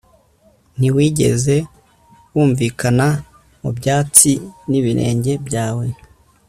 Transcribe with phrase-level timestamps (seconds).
[0.77, 1.55] Ntiwigeze
[2.33, 3.07] wumvikana
[3.61, 4.31] mu byatsi
[4.69, 5.85] nibirenge byawe